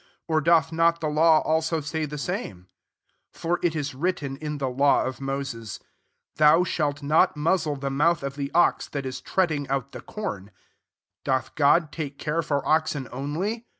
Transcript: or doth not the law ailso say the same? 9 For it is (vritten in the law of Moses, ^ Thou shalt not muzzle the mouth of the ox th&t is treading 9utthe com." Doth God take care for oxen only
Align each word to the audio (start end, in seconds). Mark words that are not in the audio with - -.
or 0.27 0.41
doth 0.41 0.71
not 0.71 0.99
the 0.99 1.07
law 1.07 1.43
ailso 1.45 1.79
say 1.79 2.05
the 2.05 2.17
same? 2.17 2.53
9 3.35 3.35
For 3.35 3.59
it 3.61 3.75
is 3.75 3.91
(vritten 3.91 4.35
in 4.41 4.57
the 4.57 4.67
law 4.67 5.03
of 5.05 5.21
Moses, 5.21 5.77
^ 5.77 5.81
Thou 6.37 6.63
shalt 6.63 7.03
not 7.03 7.37
muzzle 7.37 7.75
the 7.75 7.91
mouth 7.91 8.23
of 8.23 8.35
the 8.35 8.51
ox 8.55 8.87
th&t 8.87 9.07
is 9.07 9.21
treading 9.21 9.67
9utthe 9.67 10.03
com." 10.07 10.49
Doth 11.23 11.53
God 11.53 11.91
take 11.91 12.17
care 12.17 12.41
for 12.41 12.67
oxen 12.67 13.09
only 13.11 13.67